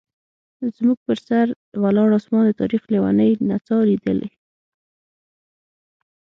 زموږ 0.75 0.97
پر 1.07 1.17
سر 1.27 1.45
ولاړ 1.83 2.09
اسمان 2.19 2.43
د 2.47 2.51
تاریخ 2.61 2.83
لیونۍ 2.93 3.31
نڅا 3.49 3.77
لیدلې. 3.89 4.29